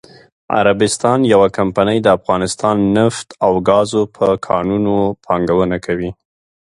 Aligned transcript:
عربستان 0.59 1.19
یوه 1.33 1.47
کمپنی 1.57 1.97
دافغانستان 2.09 2.77
نفت 2.97 3.27
او 3.45 3.51
ګازو 3.67 4.01
په 4.15 4.25
کانونو 4.47 4.95
پانګونه 5.25 5.77
کوي.😱 5.85 6.11